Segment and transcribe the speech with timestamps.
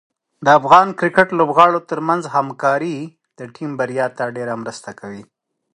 [0.45, 2.97] د افغان کرکټ لوبغاړو ترمنځ همکاري
[3.37, 5.23] د ټیم بریا ته ډېره مرسته کوي.